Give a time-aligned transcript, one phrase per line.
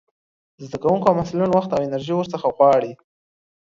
[0.55, 2.91] د زده کوونکو او محصلينو وخت او انرژي ورڅخه غواړي.